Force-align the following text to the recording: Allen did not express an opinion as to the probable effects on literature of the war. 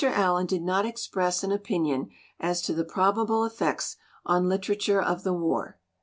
Allen 0.03 0.47
did 0.47 0.63
not 0.63 0.83
express 0.83 1.43
an 1.43 1.51
opinion 1.51 2.09
as 2.39 2.63
to 2.63 2.73
the 2.73 2.83
probable 2.83 3.45
effects 3.45 3.97
on 4.25 4.49
literature 4.49 4.99
of 4.99 5.21
the 5.23 5.31
war. 5.33 5.77